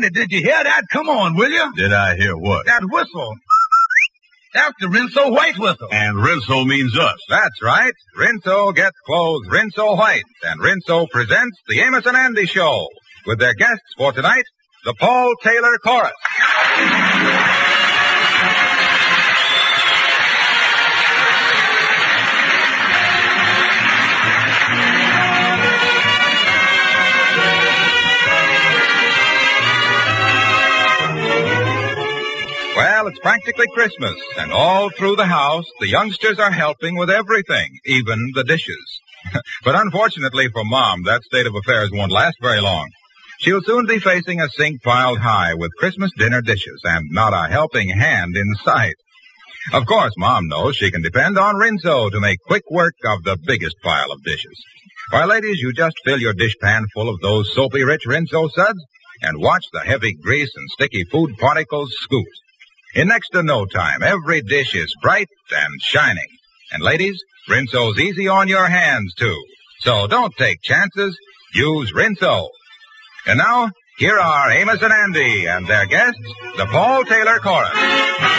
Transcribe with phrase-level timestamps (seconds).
[0.00, 0.82] Did you hear that?
[0.92, 1.72] Come on, will you?
[1.76, 2.66] Did I hear what?
[2.66, 3.34] That whistle.
[4.54, 5.88] That's the Rinso White whistle.
[5.92, 7.18] And Rinso means us.
[7.28, 7.92] That's right.
[8.18, 12.88] Rinso gets clothes Rinso White, and Rinso presents the Amos and Andy Show
[13.26, 14.44] with their guests for tonight,
[14.84, 16.12] the Paul Taylor Chorus.
[33.16, 38.32] It's practically Christmas, and all through the house, the youngsters are helping with everything, even
[38.34, 39.00] the dishes.
[39.64, 42.86] but unfortunately for Mom, that state of affairs won't last very long.
[43.40, 47.50] She'll soon be facing a sink piled high with Christmas dinner dishes and not a
[47.50, 48.96] helping hand in sight.
[49.72, 53.38] Of course, Mom knows she can depend on Rinso to make quick work of the
[53.46, 54.62] biggest pile of dishes.
[55.10, 58.84] Why, ladies, you just fill your dishpan full of those soapy rich Rinso suds
[59.22, 62.26] and watch the heavy grease and sticky food particles scoot.
[62.94, 66.28] In next to no time, every dish is bright and shining.
[66.72, 69.44] And ladies, Rinso's easy on your hands too.
[69.80, 71.16] So don't take chances.
[71.54, 72.48] Use Rinso.
[73.26, 76.20] And now, here are Amos and Andy and their guests,
[76.56, 78.35] the Paul Taylor Chorus.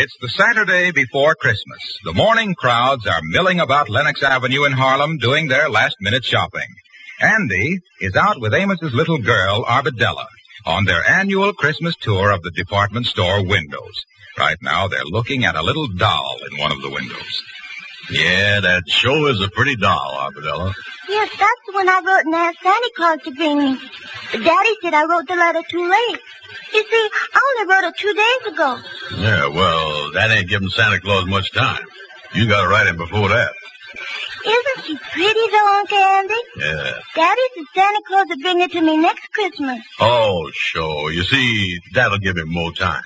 [0.00, 1.80] It's the Saturday before Christmas.
[2.04, 6.68] The morning crowds are milling about Lenox Avenue in Harlem doing their last minute shopping.
[7.20, 10.26] Andy is out with Amos's little girl, Arbadella,
[10.64, 14.04] on their annual Christmas tour of the department store windows.
[14.38, 17.42] Right now they're looking at a little doll in one of the windows.
[18.08, 20.74] Yeah, that show is a pretty doll, Arbadella.
[21.08, 23.80] Yes, that's the one I wrote and asked Santa Claus to bring me.
[24.30, 26.20] But Daddy said I wrote the letter too late.
[26.72, 28.78] You see, I only wrote it two days ago.
[29.16, 31.84] Yeah, well, that ain't giving Santa Claus much time.
[32.34, 33.52] You gotta write him before that.
[34.46, 36.34] Isn't she pretty though, Uncle Andy?
[36.56, 36.98] Yeah.
[37.14, 39.80] Daddy said Santa Claus would bring it to me next Christmas.
[40.00, 41.10] Oh, sure.
[41.10, 43.02] You see, that'll give him more time.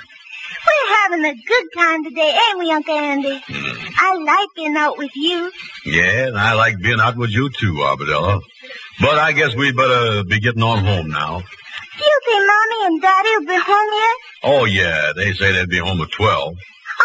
[0.67, 3.43] We're having a good time today, ain't we, Uncle Andy?
[3.47, 3.89] Hmm.
[3.99, 5.51] I like being out with you.
[5.87, 8.41] Yeah, and I like being out with you too, Arbadella.
[9.01, 11.43] But I guess we'd better be getting on home now.
[11.99, 14.17] Do you think Mommy and Daddy will be home yet?
[14.45, 16.55] Oh, yeah, they say they'd be home at 12.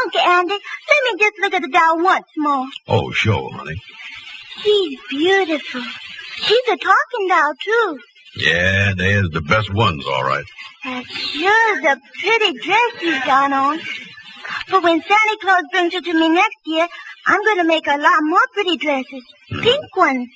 [0.03, 2.67] Uncle Andy, let me just look at the doll once more.
[2.87, 3.75] Oh, sure, honey.
[4.61, 5.81] She's beautiful.
[6.35, 7.99] She's a talking doll, too.
[8.37, 10.45] Yeah, they's the best ones, all right.
[10.83, 13.79] That sure is a pretty dress she's got on.
[14.69, 16.87] But when Santa Claus brings her to me next year,
[17.25, 19.23] I'm going to make a lot more pretty dresses.
[19.49, 19.61] Hmm.
[19.61, 20.29] Pink ones.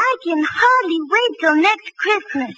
[0.00, 2.54] I can hardly wait till next Christmas.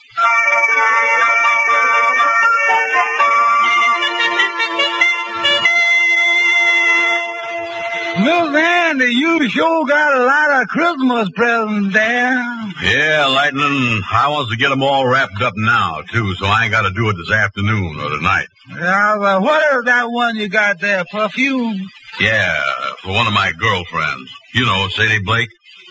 [8.21, 12.35] Miss Andy, you sure got a lot of Christmas presents there.
[12.83, 16.73] Yeah, Lightning, I wants to get 'em all wrapped up now, too, so I ain't
[16.73, 18.49] got to do it this afternoon or tonight.
[18.69, 21.05] Yeah, but what is that one you got there?
[21.11, 21.89] Perfume?
[22.19, 22.63] Yeah,
[23.03, 24.31] for one of my girlfriends.
[24.53, 25.49] You know, Sadie Blake.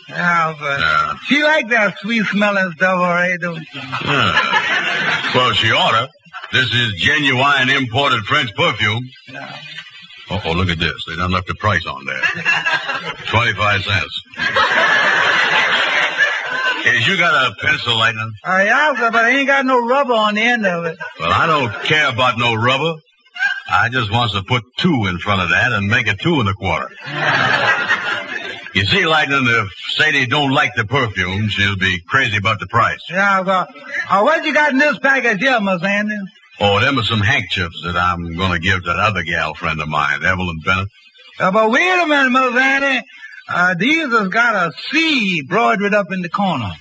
[0.09, 1.13] But Yeah.
[1.27, 3.79] she like that sweet smelling stuff, all right, don't she?
[3.79, 4.09] Hmm.
[4.11, 5.31] Yeah.
[5.35, 6.09] Well, she oughta.
[6.51, 9.07] This is genuine imported French perfume.
[9.31, 9.55] Yeah.
[10.31, 10.93] Oh, look at this.
[11.07, 12.21] They done left the price on there.
[13.31, 14.21] 25 cents.
[16.85, 18.31] Is you got a pencil, Lightning?
[18.45, 20.97] Yeah, sir, but I ain't got no rubber on the end of it.
[21.19, 22.95] Well, I don't care about no rubber.
[23.71, 26.49] I just wants to put two in front of that and make it two and
[26.49, 26.89] a quarter.
[28.73, 32.99] You see, Lightning, if Sadie don't like the perfume, she'll be crazy about the price.
[33.09, 33.69] Yeah, but
[34.09, 36.15] uh, what you got in this package here, Miss Andy?
[36.59, 39.87] Oh, them are some handkerchiefs that I'm gonna give to that other gal friend of
[39.87, 40.87] mine, Evelyn Bennett.
[41.39, 43.07] Uh, but wait a minute, Miss Andy.
[43.47, 46.71] Uh, these has got a C embroidered up in the corner.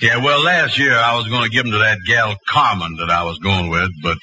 [0.00, 3.24] Yeah, well, last year I was gonna give them to that gal Carmen that I
[3.24, 4.18] was going with, but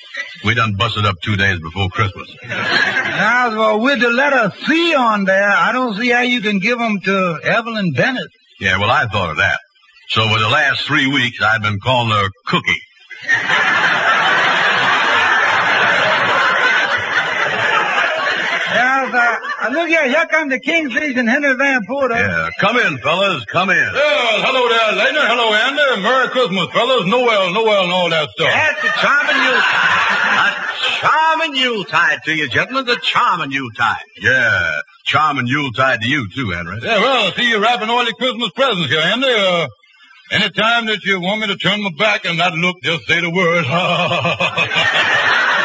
[0.46, 2.30] we done busted up two days before Christmas.
[2.48, 6.78] Now, well, with the letter C on there, I don't see how you can give
[6.78, 8.30] them to Evelyn Bennett.
[8.60, 9.60] Yeah, well, I thought of that.
[10.10, 12.82] So for the last three weeks, I've been calling her Cookie.
[19.14, 19.70] Yeah, sir.
[19.70, 22.16] Uh, look here, here come the Kingsleys and Henry Van Porter.
[22.16, 23.78] Yeah, come in, fellas, come in.
[23.78, 25.24] Well, hello there, Lightning.
[25.26, 26.02] Hello, Andy.
[26.04, 27.06] Merry Christmas, fellas.
[27.08, 28.50] Noel, Noel, and all that stuff.
[28.52, 30.58] That's a charming Yuletide.
[30.84, 32.90] A charming Yuletide to you, gentlemen.
[32.90, 34.04] A charming Yuletide.
[34.22, 36.80] Yeah, charming Yuletide to you too, Henry.
[36.82, 39.28] Yeah, well, see you wrapping all your Christmas presents here, Andy.
[39.28, 39.68] Uh,
[40.32, 43.30] anytime that you want me to turn my back and not look, just say the
[43.30, 43.66] word.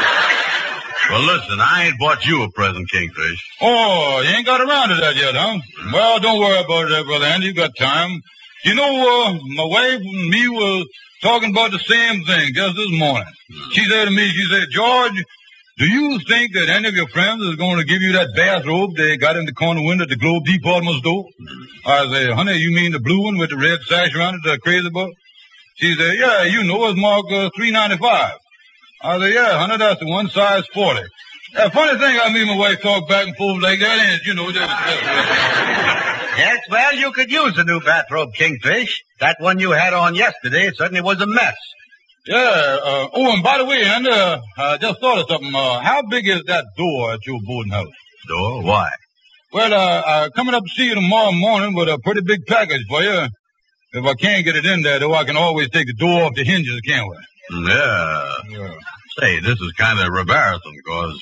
[1.10, 3.40] Well, listen, I ain't bought you a present, Kingfish.
[3.62, 5.58] Oh, you ain't got around to that yet, huh?
[5.92, 7.46] Well, don't worry about that, Brother Andy.
[7.46, 8.20] You got time.
[8.64, 10.86] You know, uh, my wife and me was
[11.22, 13.28] talking about the same thing just this morning.
[13.72, 15.24] She said to me, she said, George,
[15.78, 18.96] do you think that any of your friends is going to give you that bathrobe
[18.96, 21.24] they got in the corner window at the Globe Department store?
[21.86, 24.58] I said, honey, you mean the blue one with the red sash around it, the
[24.58, 25.12] crazy book?
[25.76, 28.32] She said, yeah, you know, it's marked uh, 395.
[29.02, 31.00] I said, yeah, honey, that's the one size 40.
[31.54, 34.34] Yeah, funny thing, I mean, my wife talk back and forth like that, and you
[34.34, 34.68] know, just,
[36.38, 39.02] Yes, well, you could use the new bathrobe, Kingfish.
[39.20, 41.56] That one you had on yesterday certainly was a mess.
[42.26, 42.36] yeah.
[42.36, 45.52] Uh, oh, and by the way, Andy, uh, I just thought of something.
[45.52, 47.86] Uh, how big is that door at your boarding house?
[48.28, 48.62] Door?
[48.62, 48.88] Why?
[49.52, 52.82] Well, uh, I'm coming up to see you tomorrow morning with a pretty big package
[52.88, 53.26] for you.
[53.94, 56.34] If I can't get it in there, though, I can always take the door off
[56.36, 57.16] the hinges, can't we?
[57.50, 58.32] Yeah.
[58.48, 58.74] Yeah.
[59.18, 61.20] Say, this is kind of embarrassing because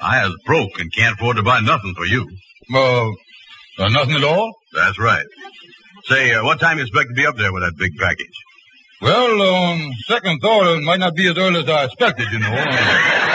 [0.00, 2.28] I is broke and can't afford to buy nothing for you.
[2.74, 3.08] Uh,
[3.78, 4.52] uh, nothing at all?
[4.74, 5.24] That's right.
[6.04, 8.26] Say, uh, what time you expect to be up there with that big package?
[9.00, 12.64] Well, on second thought, it might not be as early as I expected, you know.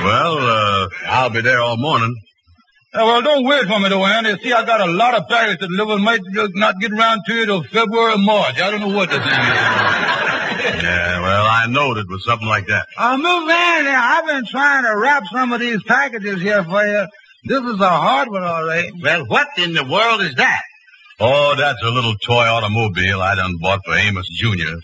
[0.00, 2.14] Well, uh, I'll be there all morning.
[2.94, 4.38] Uh, well, don't wait for me, though, Andy.
[4.42, 5.98] See, I got a lot of packages to deliver.
[5.98, 6.20] Might
[6.54, 8.60] not get around to it till February or March.
[8.60, 10.27] I don't know what the thing is.
[10.58, 12.86] Yeah, well, I knowed it was something like that.
[12.96, 13.98] Uh, in there.
[13.98, 17.06] I've been trying to wrap some of these packages here for you.
[17.44, 18.90] This is a hard one, all right.
[19.02, 20.62] Well, what in the world is that?
[21.20, 24.76] Oh, that's a little toy automobile I done bought for Amos Jr.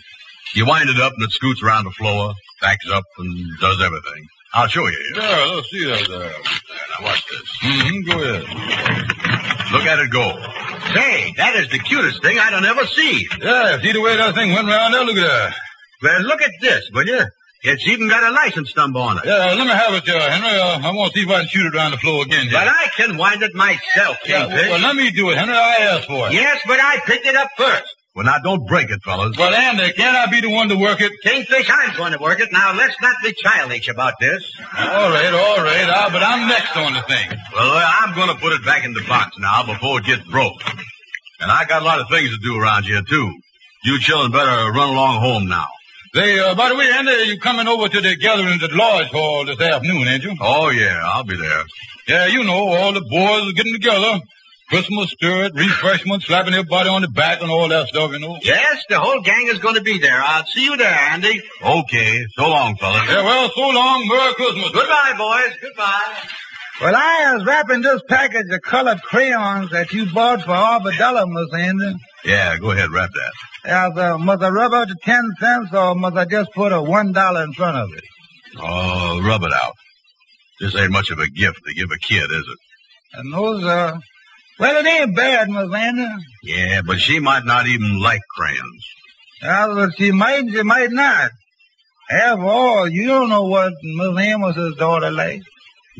[0.54, 4.26] You wind it up and it scoots around the floor, backs up and does everything.
[4.52, 4.96] I'll show you.
[5.14, 5.22] here.
[5.22, 6.20] Yeah, let's see that there.
[6.30, 7.42] Now watch this.
[7.64, 9.72] Mm-hmm, go ahead.
[9.72, 10.63] Look at it go.
[10.92, 13.26] Say, that is the cutest thing I done ever see.
[13.40, 15.04] Yeah, see the way that thing went round there?
[15.04, 15.54] Look at that.
[16.02, 17.22] Well, look at this, will you?
[17.66, 19.24] It's even got a license number on it.
[19.24, 20.60] Yeah, let me have it, uh, Henry.
[20.60, 22.48] Uh, I want to see if I can shoot it around the floor again.
[22.52, 22.68] But.
[22.68, 24.68] I can wind it myself, Yeah, Kingfish.
[24.68, 25.56] well, let me do it, Henry.
[25.56, 26.34] I asked for it.
[26.34, 27.93] Yes, but I picked it up first.
[28.14, 29.36] Well, now don't break it, fellas.
[29.36, 31.10] Well, Andy, can't I be the one to work it?
[31.24, 32.52] Kingfish, I'm going to work it.
[32.52, 34.40] Now, let's not be childish about this.
[34.78, 35.88] All right, all right.
[35.88, 37.28] Uh, but I'm next on the thing.
[37.52, 40.22] Well, uh, I'm going to put it back in the box now before it gets
[40.28, 40.54] broke.
[41.40, 43.32] And I got a lot of things to do around here, too.
[43.82, 45.66] You children better run along home now.
[46.14, 49.08] Say, uh, by the way, Andy, you coming over to the gathering at the lodge
[49.08, 50.36] hall this afternoon, ain't you?
[50.40, 51.64] Oh, yeah, I'll be there.
[52.06, 54.20] Yeah, you know, all the boys are getting together.
[54.68, 58.38] Christmas spirit, refreshment, slapping everybody on the back and all that stuff, you know.
[58.42, 60.20] Yes, the whole gang is going to be there.
[60.20, 61.42] I'll see you there, Andy.
[61.62, 63.02] Okay, so long, fellas.
[63.08, 64.08] Yeah, well, so long.
[64.08, 64.70] Merry Christmas.
[64.70, 65.56] Goodbye, boys.
[65.60, 66.28] Goodbye.
[66.80, 71.26] Well, I was wrapping this package of colored crayons that you bought for half a
[71.26, 71.96] Miss Andy.
[72.24, 73.32] Yeah, go ahead, wrap that.
[73.64, 76.82] As, uh, must I rub out the ten cents or must I just put a
[76.82, 78.04] one dollar in front of it?
[78.58, 79.74] Oh, rub it out.
[80.60, 82.58] This ain't much of a gift to give a kid, is it?
[83.18, 83.98] And those, uh,
[84.58, 86.08] well, it ain't bad, Miss Andy.
[86.42, 88.86] Yeah, but she might not even like crayons.
[89.42, 91.30] Uh, but she might, she might not.
[92.10, 95.44] After all, you don't know what Miss Amos's daughter likes.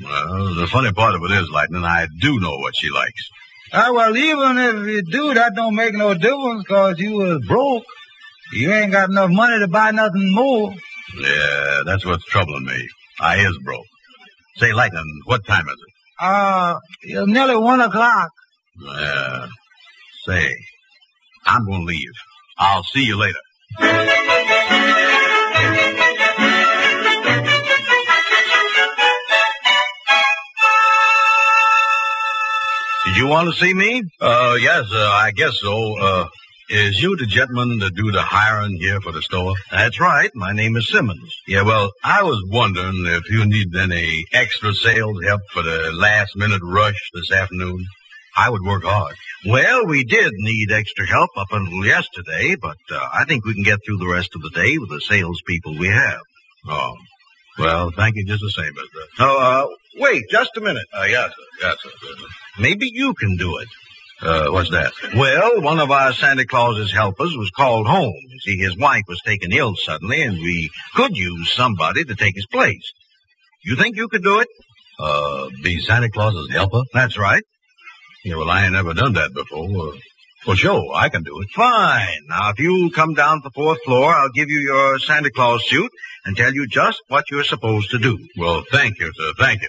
[0.03, 3.31] Well, the funny part of it is, Lightning, I do know what she likes.
[3.73, 7.85] Ah, well, even if you do, that don't make no difference 'cause you was broke.
[8.53, 10.75] You ain't got enough money to buy nothing more.
[11.19, 12.89] Yeah, that's what's troubling me.
[13.21, 13.87] I is broke.
[14.59, 16.25] Say, Lightning, what time is it?
[16.25, 18.31] Uh, it's nearly one o'clock.
[18.81, 19.47] Yeah.
[20.27, 20.55] Say,
[21.47, 22.13] I'm gonna leave.
[22.59, 23.39] I'll see you later.
[33.07, 34.03] Did you want to see me?
[34.21, 35.99] Uh, yes, uh, I guess so.
[35.99, 36.27] Uh,
[36.71, 39.55] is you the gentleman that do the hiring here for the store?
[39.71, 40.31] That's right.
[40.35, 41.35] My name is Simmons.
[41.47, 46.35] Yeah, well, I was wondering if you need any extra sales help for the last
[46.37, 47.85] minute rush this afternoon.
[48.37, 49.15] I would work hard.
[49.47, 53.63] Well, we did need extra help up until yesterday, but uh, I think we can
[53.63, 56.21] get through the rest of the day with the salespeople we have.
[56.67, 56.95] Oh,
[57.59, 58.99] well, thank you just the same, mister.
[59.21, 60.87] Oh, uh, wait just a minute.
[60.93, 61.43] Uh, yes, sir.
[61.63, 61.91] Yes, sir.
[62.03, 62.27] Yes, sir.
[62.59, 63.69] Maybe you can do it.
[64.23, 64.93] Uh, what's that?
[65.15, 68.15] Well, one of our Santa Claus's helpers was called home.
[68.29, 72.35] You see, his wife was taken ill suddenly, and we could use somebody to take
[72.35, 72.93] his place.
[73.65, 74.49] You think you could do it?
[74.99, 76.83] Uh, be Santa Claus's helper?
[76.93, 77.43] That's right.
[78.25, 79.69] Yeah, well, I ain't never done that before.
[80.47, 81.49] Well, sure, I can do it.
[81.55, 82.27] Fine.
[82.29, 85.63] Now, if you'll come down to the fourth floor, I'll give you your Santa Claus
[85.69, 85.91] suit
[86.25, 88.19] and tell you just what you're supposed to do.
[88.39, 89.33] Well, thank you, sir.
[89.39, 89.69] Thank you.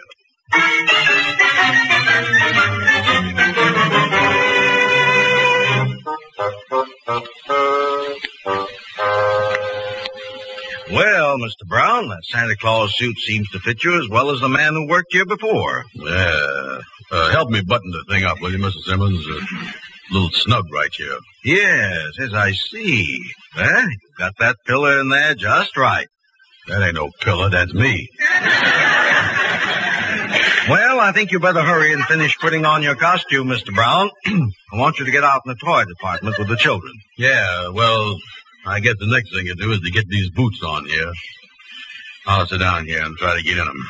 [10.92, 11.68] Well, Mr.
[11.68, 12.10] Brown.
[12.10, 15.12] That Santa Claus suit seems to fit you as well as the man who worked
[15.12, 15.84] here before.
[15.96, 16.80] Yeah.
[17.12, 18.82] Uh, help me button the thing up, will you, Mr.
[18.86, 19.26] Simmons?
[19.28, 19.56] Uh,
[20.12, 21.18] a little snug right here.
[21.44, 23.24] Yes, as I see.
[23.58, 23.82] Eh?
[23.82, 26.08] You got that pillar in there just right.
[26.68, 28.10] That ain't no pillar, that's me.
[30.68, 33.72] Well, I think you better hurry and finish putting on your costume, Mr.
[33.72, 34.10] Brown.
[34.26, 36.92] I want you to get out in the toy department with the children.
[37.20, 38.18] Yeah, well,
[38.68, 41.12] I guess the next thing to do is to get these boots on here.
[42.26, 43.88] I'll sit down here and try to get in them.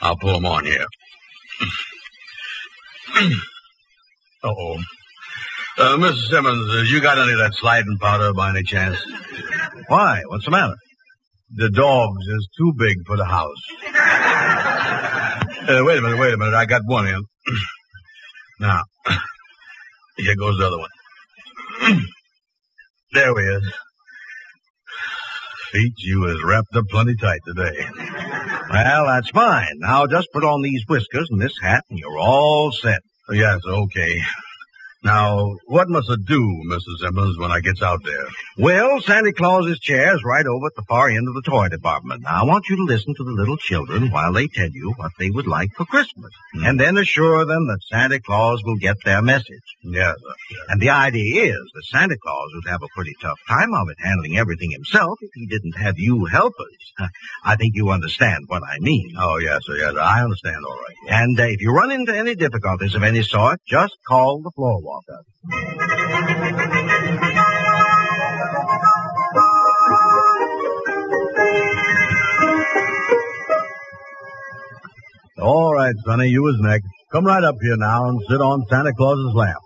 [0.00, 0.86] I'll pull them on here.
[4.42, 4.78] Uh-oh.
[5.76, 6.30] Uh, Mrs.
[6.30, 8.96] Simmons, uh, you got any of that sliding powder by any chance?
[9.88, 10.22] Why?
[10.26, 10.76] What's the matter?
[11.54, 13.62] The dogs is too big for the house.
[15.68, 16.54] Uh, wait a minute, wait a minute.
[16.54, 17.22] I got one in.
[18.60, 18.82] now,
[20.16, 22.06] here goes the other one.
[23.12, 23.72] There we is.
[25.72, 27.86] Feet, you is wrapped up plenty tight today.
[28.70, 29.78] Well, that's fine.
[29.78, 33.00] Now just put on these whiskers and this hat and you're all set.
[33.30, 34.20] Yes, okay.
[35.02, 36.98] Now, what must I do, Mrs.
[37.00, 38.26] Simmons, when I gets out there?
[38.58, 42.22] Well, Santa Claus's chair is right over at the far end of the toy department.
[42.22, 45.12] Now, I want you to listen to the little children while they tell you what
[45.18, 46.30] they would like for Christmas.
[46.52, 46.64] Hmm.
[46.66, 49.62] And then assure them that Santa Claus will get their message.
[49.82, 50.64] Yes, sir.
[50.68, 53.96] And the idea is that Santa Claus would have a pretty tough time of it
[54.04, 56.92] handling everything himself if he didn't have you helpers.
[57.44, 59.14] I think you understand what I mean.
[59.18, 60.00] Oh, yes, sir, yes, sir.
[60.00, 61.20] I understand all right.
[61.22, 64.50] And uh, if you run into any difficulties of any sort, just call the
[64.90, 65.24] floor walker.
[75.42, 76.86] All right, Sonny, you was next.
[77.12, 79.56] Come right up here now and sit on Santa Claus's lap.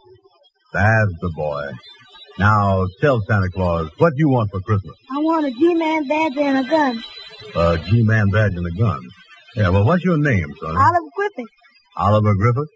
[0.73, 1.71] That's the boy.
[2.39, 4.95] Now, tell Santa Claus, what you want for Christmas?
[5.11, 7.05] I want a G-Man badge and a gun.
[7.55, 9.01] A G-Man badge and a gun.
[9.57, 10.77] Yeah, well, what's your name, Sonny?
[10.77, 11.51] Oliver Griffith.
[11.97, 12.69] Oliver Griffith?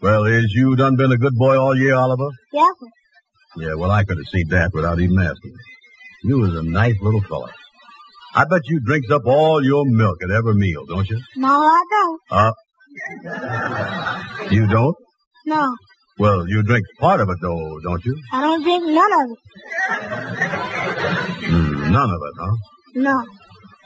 [0.00, 2.28] Well, is you done been a good boy all year, Oliver?
[2.52, 2.70] Yeah.
[3.56, 5.52] Yeah, well, I could have seen that without even asking.
[6.24, 7.50] You was a nice little fella.
[8.34, 11.20] I bet you drinks up all your milk at every meal, don't you?
[11.36, 12.20] No, I don't.
[12.30, 12.52] Uh,
[14.50, 14.94] you don't?
[15.46, 15.74] No,
[16.18, 18.14] Well, you drink part of it, though, don't you?
[18.32, 19.38] I don't drink none of it.
[21.46, 22.56] Hmm, none of it, huh?
[22.94, 23.24] No.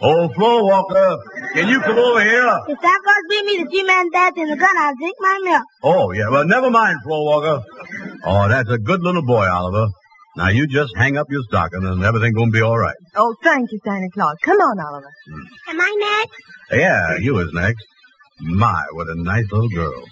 [0.04, 1.18] Oh, floor walker,
[1.54, 2.60] can you come over here?
[2.68, 5.62] If Santa Claus bring me the G-Man badge and the gun, I'll drink my milk.
[5.82, 7.64] Oh, yeah, well, never mind, floor walker.
[8.24, 9.86] Oh, that's a good little boy, Oliver.
[10.36, 12.96] Now, you just hang up your stocking and everything gonna be all right.
[13.14, 14.36] Oh, thank you, Santa Claus.
[14.42, 15.10] Come on, Oliver.
[15.68, 16.42] Am I next?
[16.72, 17.84] Yeah, you is next.
[18.40, 20.02] My, what a nice little girl.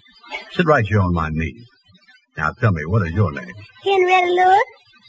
[0.52, 1.64] Sit right here on my knee.
[2.36, 3.52] Now, tell me, what is your name?
[3.82, 4.62] Henrietta Lewis.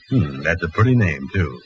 [0.09, 1.61] Hmm, that's a pretty name, too.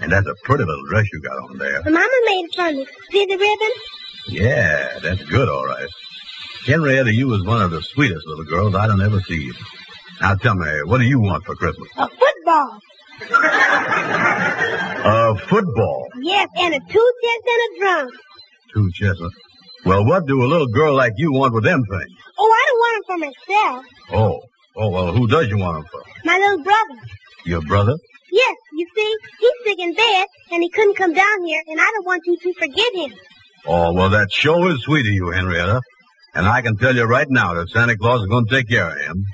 [0.00, 1.82] And that's a pretty little dress you got on there.
[1.84, 2.86] Mama made it for me.
[3.10, 3.70] See the ribbon?
[4.28, 5.88] Yeah, that's good, all right.
[6.66, 9.52] Henrietta, you was one of the sweetest little girls I done ever seen.
[10.20, 11.88] Now tell me, what do you want for Christmas?
[11.96, 12.78] A football.
[15.04, 16.06] A football.
[16.22, 18.10] Yes, and a two cents and a drum.
[18.72, 19.34] Two chestnuts.
[19.84, 22.16] Well, what do a little girl like you want with them things?
[22.38, 23.18] Oh, I don't want them for
[23.58, 23.84] myself.
[24.12, 24.40] Oh,
[24.76, 26.02] oh, well, who does you want them for?
[26.24, 27.00] My little brother.
[27.44, 27.96] Your brother?
[28.30, 31.84] Yes, you see, he's sick in bed, and he couldn't come down here, and I
[31.84, 33.12] don't want you to forget him.
[33.66, 35.80] Oh, well, that sure is sweet of you, Henrietta.
[36.34, 38.88] And I can tell you right now that Santa Claus is going to take care
[38.90, 39.24] of him.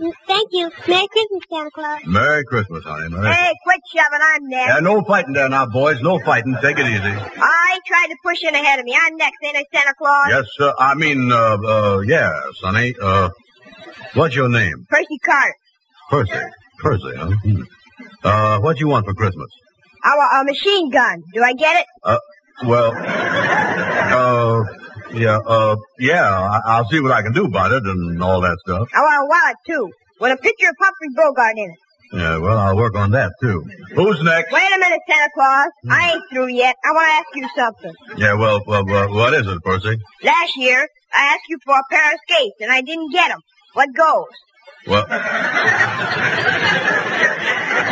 [0.00, 0.70] Mm, Thank you.
[0.86, 2.00] Merry Christmas, Santa Claus.
[2.06, 3.08] Merry Christmas, honey.
[3.08, 4.20] Merry Hey, quit shoving.
[4.22, 4.68] I'm next.
[4.68, 6.00] Yeah, no fighting there now, boys.
[6.02, 6.56] No fighting.
[6.62, 7.00] Take it easy.
[7.02, 8.94] I tried to push in ahead of me.
[9.00, 10.26] I'm next, ain't I, Santa Claus?
[10.28, 10.72] Yes, sir.
[10.78, 12.94] I mean, uh, uh, yeah, Sonny.
[13.02, 13.30] Uh,
[14.14, 14.86] what's your name?
[14.90, 15.54] Percy Carter.
[16.10, 16.32] Percy.
[16.78, 17.30] Percy, huh?
[17.42, 17.62] Hmm.
[18.24, 19.48] Uh, what do you want for Christmas?
[20.04, 21.22] I want a machine gun.
[21.34, 21.86] Do I get it?
[22.04, 22.18] Uh,
[22.66, 24.64] well, uh,
[25.12, 28.56] yeah, uh, yeah, I- I'll see what I can do about it and all that
[28.64, 28.88] stuff.
[28.94, 29.90] I want a wallet, too.
[30.20, 31.78] With a picture of Humphrey Bogart in it.
[32.10, 33.62] Yeah, well, I'll work on that, too.
[33.94, 34.50] Who's next?
[34.52, 35.68] Wait a minute, Santa Claus.
[35.90, 36.74] I ain't through yet.
[36.84, 37.94] I want to ask you something.
[38.16, 39.96] Yeah, well, well, well, what is it, Percy?
[40.22, 43.40] Last year, I asked you for a pair of skates, and I didn't get 'em.
[43.74, 44.24] What goes?
[44.88, 45.06] Well,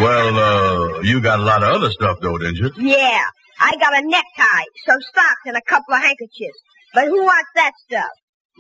[0.01, 2.71] well, uh, you got a lot of other stuff, though, didn't you?
[2.79, 3.23] Yeah,
[3.61, 6.59] I got a necktie, some socks, and a couple of handkerchiefs.
[6.95, 8.11] But who wants that stuff?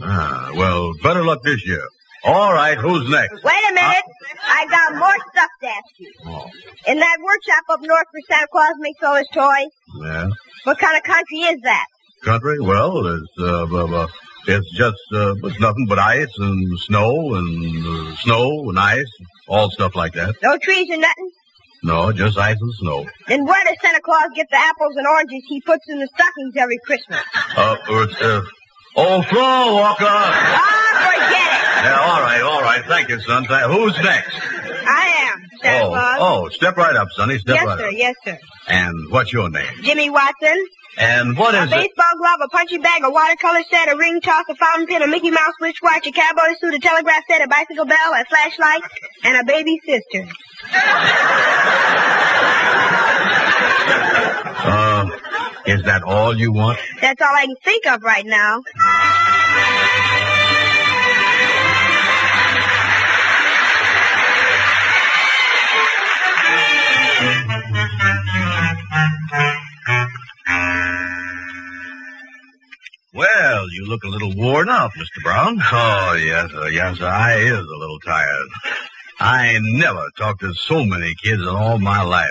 [0.02, 1.82] Ah, well, better luck this year.
[2.24, 3.42] All right, who's next?
[3.44, 4.04] Wait a minute.
[4.46, 6.12] I got more stuff to ask you.
[6.26, 6.46] Oh,
[6.88, 9.70] In that workshop up north where Santa Claus makes all his toys,
[10.02, 10.28] yeah.
[10.64, 11.86] what kind of country is that?
[12.24, 12.58] Country?
[12.60, 14.06] Well, it's, uh, uh, uh,
[14.48, 19.10] it's just, uh, it's nothing but ice and snow and uh, snow and ice,
[19.48, 20.34] all stuff like that.
[20.42, 21.30] No trees or nothing?
[21.82, 23.06] No, just ice and snow.
[23.28, 26.54] Then where does Santa Claus get the apples and oranges he puts in the stockings
[26.56, 27.20] every Christmas?
[27.56, 28.42] Uh, uh, uh
[28.96, 30.04] oh, floor walker.
[30.08, 31.84] Ah, forget it.
[31.84, 32.84] Yeah, all right, all right.
[32.86, 33.44] Thank you, son.
[33.44, 34.34] Who's next?
[35.64, 37.38] Oh, oh, step right up, Sonny.
[37.38, 37.86] Step yes, right sir.
[37.88, 37.92] up.
[37.94, 38.38] Yes, sir.
[38.68, 39.66] And what's your name?
[39.82, 40.66] Jimmy Watson.
[40.98, 41.76] And what A is it?
[41.76, 45.06] baseball glove, a punching bag, a watercolor set, a ring toss, a fountain pen, a
[45.06, 48.82] Mickey Mouse wristwatch, a cowboy suit, a telegraph set, a bicycle bell, a flashlight,
[49.24, 50.26] and a baby sister.
[54.68, 55.06] Uh,
[55.66, 56.78] is that all you want?
[57.00, 58.62] That's all I can think of right now.
[73.14, 75.22] Well, you look a little worn out, Mr.
[75.22, 75.58] Brown.
[75.72, 76.68] Oh, yes, sir.
[76.68, 77.06] Yes, sir.
[77.06, 78.48] I is a little tired.
[79.18, 82.30] I never talked to so many kids in all my life.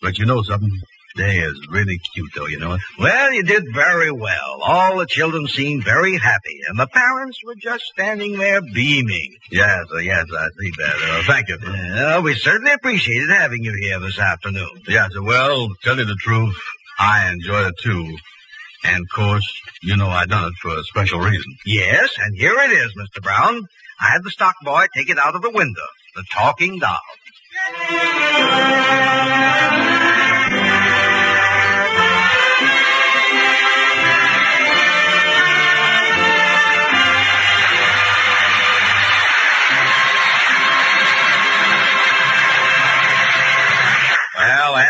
[0.00, 0.70] But you know something?
[1.16, 2.80] They is really cute, though, you know it?
[2.96, 4.60] Well, you did very well.
[4.62, 9.34] All the children seemed very happy, and the parents were just standing there beaming.
[9.50, 10.00] Yes, sir.
[10.02, 10.94] Yes, I see that.
[11.02, 11.58] Uh, thank you.
[11.58, 11.74] sir.
[11.74, 14.70] Yeah, we certainly appreciated having you here this afternoon.
[14.86, 15.20] Yes, sir.
[15.22, 16.54] Well, tell you the truth,
[17.00, 18.16] I enjoyed it too.
[18.84, 19.46] And of course,
[19.82, 21.56] you know I done it for a special reason.
[21.66, 23.22] Yes, and here it is, Mr.
[23.22, 23.66] Brown.
[24.00, 25.82] I had the stock boy take it out of the window.
[26.14, 26.98] The talking doll.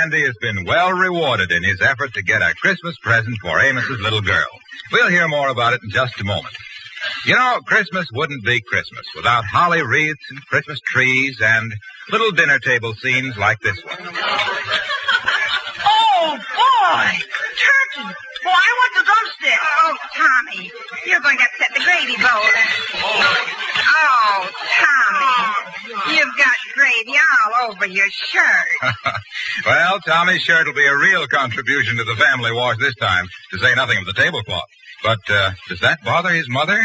[0.03, 4.01] Andy has been well rewarded in his effort to get a Christmas present for Amos's
[4.01, 4.47] little girl.
[4.93, 6.55] We'll hear more about it in just a moment.
[7.27, 11.73] You know, Christmas wouldn't be Christmas without holly wreaths and Christmas trees and
[12.11, 13.97] little dinner table scenes like this one.
[16.23, 17.11] Oh, boy!
[17.17, 18.09] Turkey!
[18.45, 19.61] Boy, I want the drumstick.
[19.81, 20.71] Oh, Tommy,
[21.07, 22.45] you're going to upset the gravy bowl.
[23.01, 23.47] Oh,
[23.81, 24.51] Tommy, oh,
[25.87, 28.93] you've got gravy all over your shirt.
[29.67, 33.59] well, Tommy's shirt will be a real contribution to the family wash this time, to
[33.59, 34.69] say nothing of the tablecloth.
[35.03, 36.81] But uh, does that bother his mother?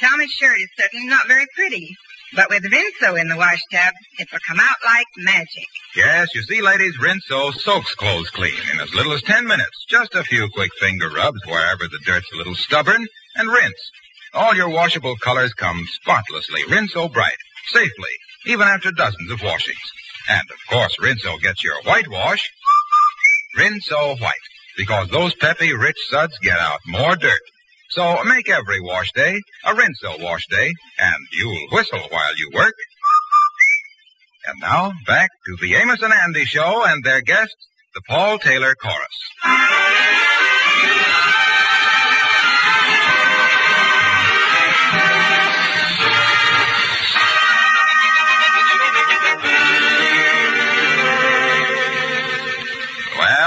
[0.00, 1.96] Tommy's shirt is certainly not very pretty.
[2.34, 5.68] But with Rinso in the wash tub, it will come out like magic.
[5.94, 9.86] Yes, you see, ladies, Rinso soaks clothes clean in as little as ten minutes.
[9.88, 13.06] Just a few quick finger rubs wherever the dirt's a little stubborn,
[13.36, 13.90] and rinse.
[14.34, 17.38] All your washable colors come spotlessly, Rinso bright,
[17.72, 18.10] safely,
[18.46, 19.78] even after dozens of washings.
[20.28, 22.48] And of course, Rinso gets your whitewash,
[23.58, 24.34] Rinso white,
[24.76, 27.40] because those peppy, rich suds get out more dirt.
[27.90, 32.74] So make every wash day a Rinso wash day, and you'll whistle while you work.
[34.46, 37.54] And now, back to the Amos and Andy show and their guest,
[37.94, 39.16] the Paul Taylor Chorus.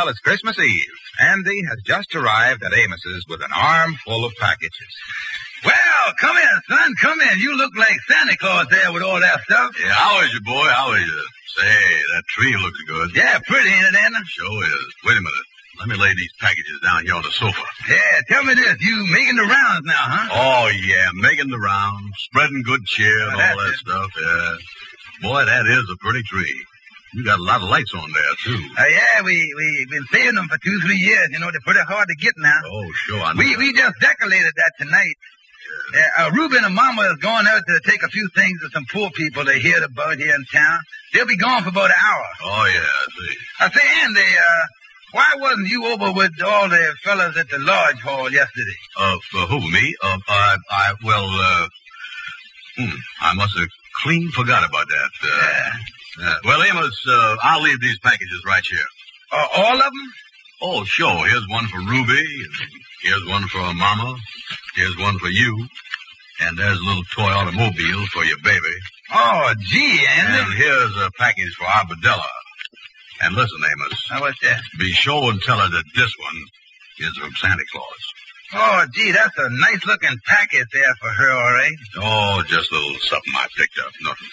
[0.10, 0.98] Well, it's Christmas Eve.
[1.22, 4.89] Andy has just arrived at Amos's with an arm full of packages.
[5.63, 6.95] Well, come in, son.
[7.00, 7.38] Come in.
[7.38, 9.78] You look like Santa Claus there with all that stuff.
[9.80, 10.65] Yeah, how is you, boy?
[10.65, 11.24] How is you?
[11.58, 13.12] Say, that tree looks good.
[13.13, 14.17] Yeah, pretty, ain't it, Andy?
[14.26, 14.93] Sure is.
[15.06, 15.48] Wait a minute.
[15.78, 17.62] Let me lay these packages down here on the sofa.
[17.88, 18.82] Yeah, tell me this.
[18.82, 20.30] You making the rounds now, huh?
[20.34, 24.58] Oh, yeah, making the rounds, spreading good cheer and all that stuff, yeah.
[25.22, 26.65] Boy, that is a pretty tree.
[27.13, 28.62] You got a lot of lights on there, too.
[28.78, 31.30] Uh, yeah, we, we've been saving them for two, three years.
[31.32, 32.60] You know, they're pretty hard to get now.
[32.65, 33.39] Oh, sure, I know.
[33.39, 35.15] We, we just decorated that tonight.
[35.95, 38.86] Uh, uh, Ruben and Mama is going out to take a few things to some
[38.91, 40.80] poor people they heard about here in town.
[41.13, 42.26] They'll be gone for about an hour.
[42.43, 43.38] Oh, yeah, I see.
[43.60, 44.65] I say, Andy, uh,
[45.12, 48.78] why wasn't you over with all the fellas at the lodge hall yesterday?
[48.98, 49.95] Uh, for who, me?
[50.04, 51.67] Uh, I, I, well, uh,
[52.78, 53.67] hmm, I must have
[54.04, 55.10] clean forgot about that.
[55.24, 55.72] Uh,
[56.22, 58.86] uh, well, Amos, uh, I'll leave these packages right here.
[59.32, 60.12] Uh, all of them?
[60.62, 61.28] Oh, sure.
[61.28, 62.26] Here's one for Ruby.
[63.04, 64.17] Here's one for Mama.
[64.76, 65.67] Here's one for you.
[66.41, 68.76] And there's a little toy automobile for your baby.
[69.13, 72.28] Oh, gee, And here's a package for Arbadella.
[73.22, 74.62] And listen, Amos, How was that?
[74.80, 76.43] be sure and tell her that this one
[77.00, 78.13] is from Santa Claus.
[78.54, 81.76] Oh, gee, that's a nice looking package there for her, all right.
[81.98, 83.91] Oh, just a little something I picked up.
[84.02, 84.28] Nothing.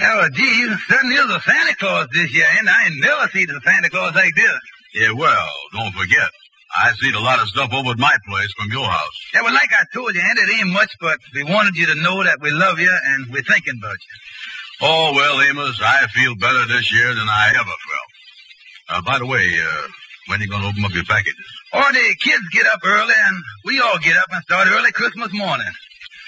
[0.00, 3.50] Oh, gee, you certainly is a Santa Claus this year, and I ain't never seen
[3.50, 4.60] a Santa Claus like this.
[4.94, 6.30] Yeah, well, don't forget.
[6.72, 9.16] I seen a lot of stuff over at my place from your house.
[9.34, 11.94] Yeah, well, like I told you, Andy, it ain't much, but we wanted you to
[12.00, 14.14] know that we love you and we're thinking about you.
[14.80, 18.10] Oh, well, Amos, I feel better this year than I ever felt.
[18.88, 19.88] Uh, by the way, uh,
[20.26, 21.46] when are you going to open up your packages?
[21.72, 25.32] All the kids get up early, and we all get up and start early Christmas
[25.32, 25.70] morning.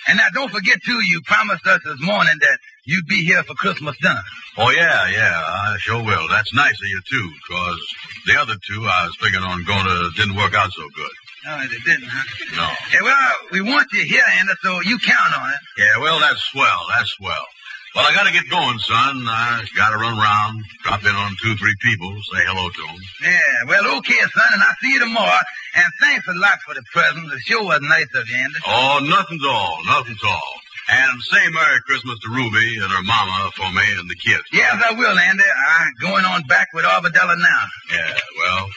[0.08, 3.54] And now don't forget, too, you promised us this morning that you'd be here for
[3.54, 4.22] Christmas dinner.
[4.56, 6.28] Oh, yeah, yeah, I sure will.
[6.28, 7.80] That's nice of you, too, because
[8.26, 11.14] the other two I was figuring on going to didn't work out so good.
[11.44, 12.24] No, they didn't, huh?
[12.56, 12.68] No.
[12.92, 15.60] Yeah, well, we want you here, Andy, so you count on it.
[15.76, 16.86] Yeah, well, that's swell.
[16.94, 17.46] That's swell.
[17.94, 19.22] Well, I gotta get going, son.
[19.28, 22.98] I gotta run around, drop in on two, three people, say hello to them.
[23.22, 25.38] Yeah, well, okay, son, and I'll see you tomorrow.
[25.76, 27.30] And thanks a lot for the presents.
[27.34, 28.58] It sure was nice of you, Andy.
[28.66, 30.54] Oh, nothing's all, nothing's all.
[30.86, 34.44] And say Merry Christmas to Ruby and her mama for me and the kids.
[34.52, 35.44] Yes, I will, Andy.
[35.44, 37.64] I'm going on back with Arbadella now.
[37.90, 38.68] Yeah, well,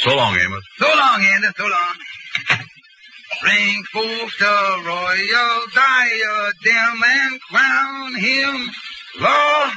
[0.00, 0.64] so long, Amos.
[0.78, 1.94] So long, Andy, so long.
[3.42, 8.70] Bring forth the royal diadem and crown him
[9.20, 9.70] Lord.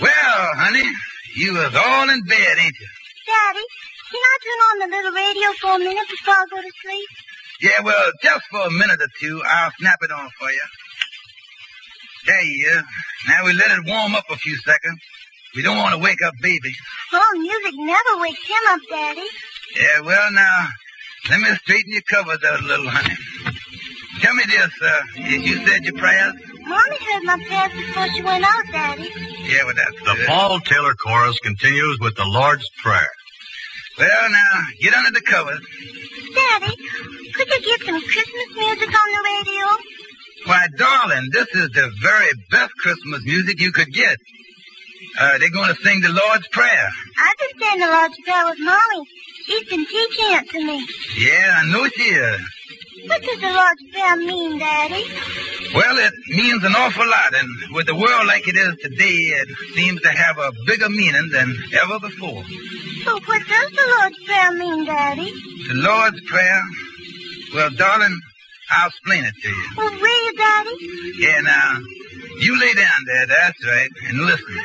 [0.00, 0.86] Well, honey,
[1.34, 2.88] you was all in bed, ain't you?
[3.26, 3.66] Daddy,
[4.10, 7.08] can I turn on the little radio for a minute before I go to sleep?
[7.60, 10.66] Yeah, well, just for a minute or two, I'll snap it on for you.
[12.26, 12.82] There you is.
[13.28, 15.00] Now we let it warm up a few seconds.
[15.56, 16.72] We don't want to wake up baby.
[17.12, 19.26] Oh, music never wakes him up, Daddy.
[19.76, 20.68] Yeah, well, now,
[21.30, 23.14] let me straighten your covers out a little, honey.
[24.20, 26.34] Tell me this, uh, you you said your prayers?
[26.60, 29.10] Mommy said my prayers before she went out, Daddy.
[29.48, 30.26] Yeah, well, that's The good.
[30.26, 33.10] Paul Taylor chorus continues with the Lord's Prayer.
[33.98, 35.60] Well, now, get under the covers.
[36.34, 36.76] Daddy,
[37.34, 39.66] could you get some Christmas music on the radio?
[40.50, 44.16] Why, darling, this is the very best Christmas music you could get.
[45.20, 46.90] Uh, they're going to sing the Lord's Prayer.
[47.18, 49.06] I just sang the Lord's Prayer with Molly.
[49.46, 50.84] She's been teaching it to me.
[51.18, 52.40] Yeah, I know she is.
[53.06, 55.04] What does the Lord's Prayer mean, Daddy?
[55.72, 59.48] Well, it means an awful lot, and with the world like it is today, it
[59.76, 62.42] seems to have a bigger meaning than ever before.
[63.04, 65.30] So what does the Lord's Prayer mean, Daddy?
[65.68, 66.62] The Lord's Prayer?
[67.54, 68.18] Well, darling,
[68.70, 69.66] I'll explain it to you.
[69.78, 70.76] Oh, will you, Daddy?
[71.18, 71.78] Yeah, now,
[72.40, 74.60] you lay down there, that's right, and listen.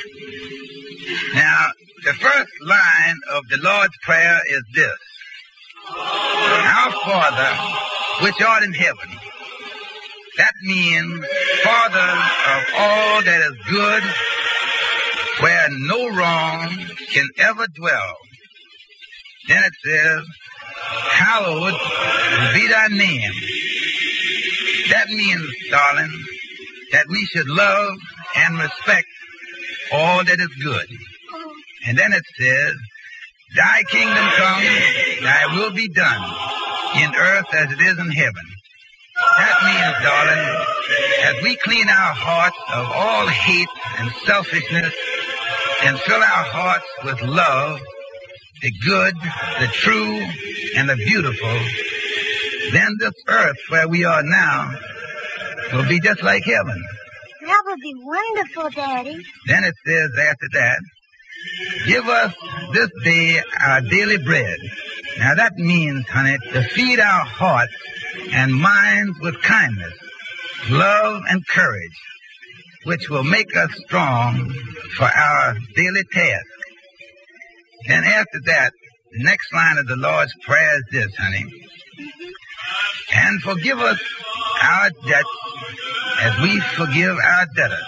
[1.34, 1.68] Now,
[2.04, 5.00] the first line of the Lord's Prayer is this.
[5.90, 9.10] Our Father, which art in heaven.
[10.38, 11.26] That means
[11.64, 14.04] Father of all that is good,
[15.42, 16.70] where no wrong
[17.14, 18.16] can ever dwell.
[19.48, 20.26] Then it says,
[21.12, 21.74] hallowed
[22.54, 23.32] be thy name.
[24.90, 26.12] That means, darling,
[26.92, 27.98] that we should love
[28.36, 29.08] and respect
[29.92, 30.88] all that is good.
[31.88, 32.74] And then it says,
[33.56, 34.64] Thy kingdom come,
[35.24, 36.24] thy will be done,
[37.04, 38.46] in earth as it is in heaven.
[39.38, 40.66] That means, darling,
[41.24, 43.68] as we clean our hearts of all hate
[44.00, 44.94] and selfishness
[45.84, 47.80] and fill our hearts with love,
[48.62, 49.16] the good,
[49.60, 50.20] the true,
[50.78, 51.60] and the beautiful,
[52.72, 54.72] then this earth where we are now
[55.74, 56.84] will be just like heaven.
[57.42, 59.18] That would be wonderful, Daddy.
[59.48, 60.80] Then it says after that,
[61.88, 62.34] give us
[62.74, 64.58] this day our daily bread.
[65.20, 67.74] Now that means, honey, to feed our hearts
[68.32, 69.94] and minds with kindness,
[70.70, 71.98] love, and courage,
[72.86, 74.54] which will make us strong
[74.98, 76.46] for our daily task.
[77.88, 78.72] Then after that,
[79.12, 81.46] the next line of the Lord's Prayer is this, honey.
[83.14, 84.00] And forgive us
[84.64, 85.30] our debts
[86.22, 87.86] as we forgive our debtors.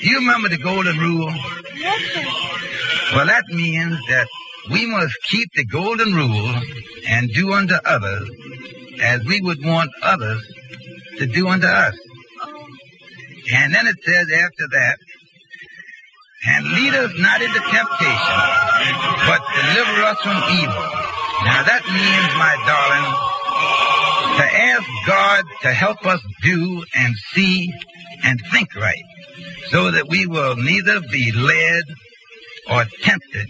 [0.00, 1.32] Do you remember the golden rule?
[1.74, 3.16] Yes, sir.
[3.16, 4.28] Well, that means that
[4.70, 6.54] we must keep the golden rule
[7.08, 8.28] and do unto others
[9.02, 10.42] as we would want others
[11.18, 11.94] to do unto us.
[13.54, 14.98] And then it says after that,
[16.46, 18.38] and lead us not into temptation,
[19.26, 21.17] but deliver us from evil.
[21.44, 23.08] Now that means, my darling,
[24.38, 27.72] to ask God to help us do and see
[28.24, 29.04] and think right,
[29.70, 31.84] so that we will neither be led
[32.70, 33.48] or tempted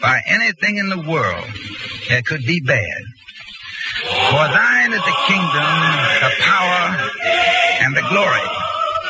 [0.00, 1.46] by anything in the world
[2.08, 3.02] that could be bad.
[4.30, 5.70] For thine is the kingdom,
[6.22, 7.10] the power,
[7.80, 8.48] and the glory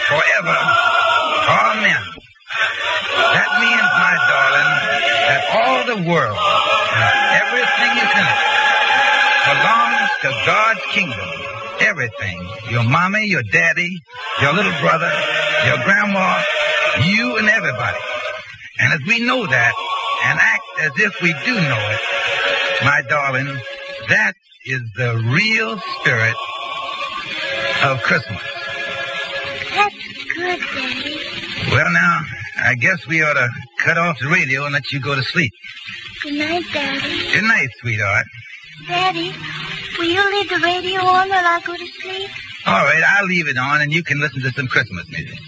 [0.08, 0.58] forever.
[1.48, 2.02] Amen.
[3.34, 4.70] That means, my darling,
[5.28, 6.63] that all the world
[7.42, 8.54] everything is in it
[9.44, 11.28] belongs to God's kingdom.
[11.80, 12.48] Everything.
[12.70, 13.98] Your mommy, your daddy,
[14.40, 15.10] your little brother,
[15.66, 16.40] your grandma,
[17.04, 17.98] you and everybody.
[18.78, 19.74] And as we know that
[20.24, 22.00] and act as if we do know it,
[22.84, 23.46] my darling,
[24.08, 24.32] that
[24.66, 26.36] is the real spirit
[27.84, 28.40] of Christmas.
[29.74, 29.94] That's
[30.34, 31.20] good, Daddy.
[31.70, 32.20] Well, now,
[32.64, 33.48] I guess we ought to
[33.80, 35.52] cut off the radio and let you go to sleep.
[36.24, 37.34] Good night, Daddy.
[37.34, 38.24] Good night, sweetheart.
[38.88, 39.34] Daddy,
[39.98, 42.30] will you leave the radio on while I go to sleep?
[42.66, 45.38] All right, I'll leave it on and you can listen to some Christmas music.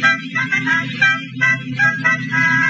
[0.00, 0.22] Thank
[2.32, 2.61] you.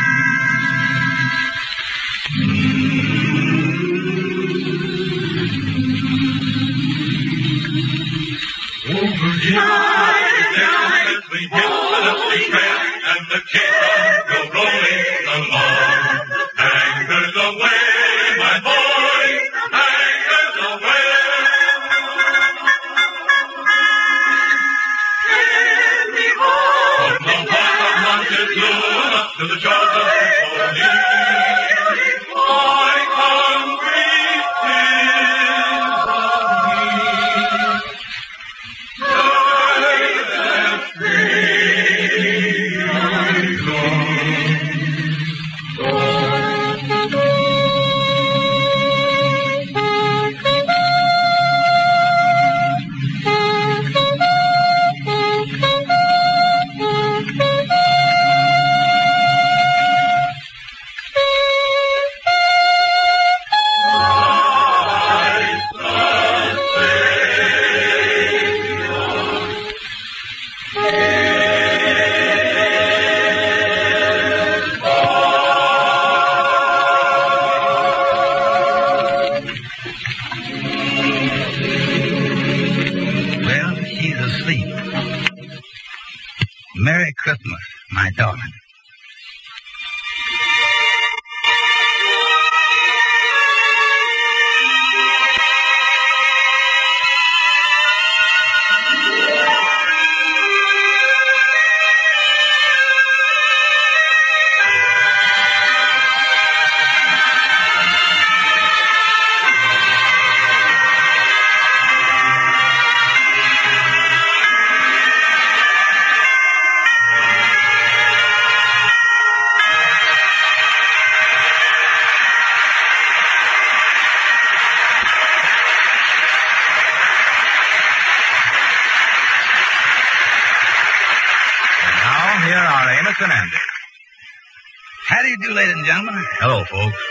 [135.42, 136.14] Do ladies and gentlemen?
[136.38, 137.02] Hello, folks.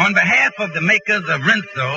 [0.00, 1.88] On behalf of the makers of Rinso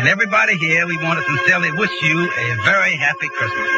[0.00, 3.68] and everybody here, we want to sincerely wish you a very happy Christmas.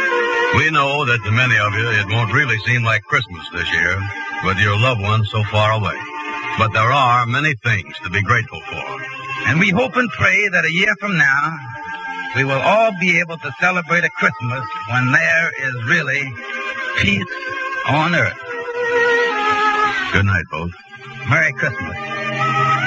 [0.55, 3.99] We know that to many of you it won't really seem like Christmas this year
[4.45, 5.99] with your loved ones so far away.
[6.59, 8.87] But there are many things to be grateful for.
[9.51, 11.57] And we hope and pray that a year from now,
[12.37, 16.23] we will all be able to celebrate a Christmas when there is really
[17.03, 17.35] peace
[17.89, 18.48] on earth.
[20.13, 20.75] Good night, folks.
[21.29, 22.78] Merry Christmas.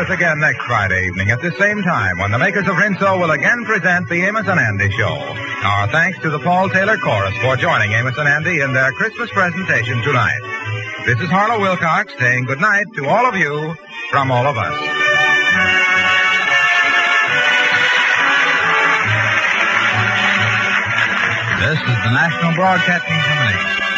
[0.00, 3.32] Us again next Friday evening at the same time when the makers of Rinso will
[3.32, 5.12] again present the Amos and Andy Show.
[5.12, 9.30] Our thanks to the Paul Taylor Chorus for joining Amos and Andy in their Christmas
[9.30, 10.40] presentation tonight.
[11.04, 13.74] This is Harlow Wilcox saying good night to all of you
[14.10, 14.72] from all of us.
[21.60, 23.89] This is the National Broadcasting Company.